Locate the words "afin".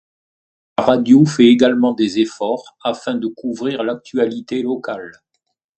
2.83-3.13